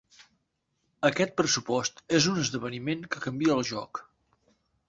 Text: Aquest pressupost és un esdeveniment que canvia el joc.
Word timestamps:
Aquest 1.09 1.35
pressupost 1.41 2.03
és 2.21 2.31
un 2.33 2.41
esdeveniment 2.47 3.07
que 3.13 3.25
canvia 3.27 3.55
el 3.61 3.65
joc. 3.75 4.03